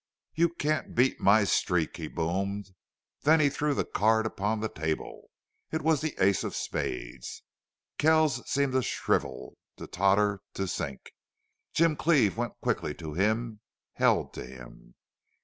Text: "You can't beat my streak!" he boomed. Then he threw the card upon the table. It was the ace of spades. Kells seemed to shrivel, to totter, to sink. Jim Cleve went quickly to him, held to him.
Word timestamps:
"You 0.33 0.49
can't 0.49 0.95
beat 0.95 1.19
my 1.19 1.43
streak!" 1.43 1.97
he 1.97 2.07
boomed. 2.07 2.71
Then 3.21 3.39
he 3.39 3.51
threw 3.51 3.75
the 3.75 3.85
card 3.85 4.25
upon 4.25 4.59
the 4.59 4.67
table. 4.67 5.29
It 5.71 5.83
was 5.83 6.01
the 6.01 6.15
ace 6.19 6.43
of 6.43 6.55
spades. 6.55 7.43
Kells 7.99 8.41
seemed 8.49 8.73
to 8.73 8.81
shrivel, 8.81 9.59
to 9.77 9.85
totter, 9.85 10.41
to 10.55 10.67
sink. 10.67 11.13
Jim 11.75 11.95
Cleve 11.95 12.35
went 12.35 12.59
quickly 12.61 12.95
to 12.95 13.13
him, 13.13 13.59
held 13.93 14.33
to 14.33 14.43
him. 14.43 14.95